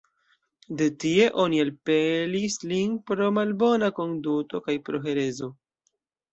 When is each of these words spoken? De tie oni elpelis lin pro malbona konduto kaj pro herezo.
De 0.77 0.87
tie 1.03 1.27
oni 1.43 1.59
elpelis 1.65 2.57
lin 2.73 2.97
pro 3.11 3.29
malbona 3.37 3.93
konduto 4.01 4.65
kaj 4.67 4.81
pro 4.91 5.07
herezo. 5.09 5.55